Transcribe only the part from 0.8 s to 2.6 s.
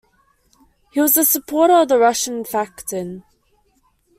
He was a supporter of the Russian